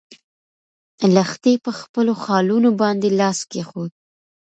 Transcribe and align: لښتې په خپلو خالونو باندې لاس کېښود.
لښتې 1.15 1.53
په 1.65 1.71
خپلو 1.79 2.13
خالونو 2.23 2.69
باندې 2.81 3.07
لاس 3.19 3.39
کېښود. 3.51 3.91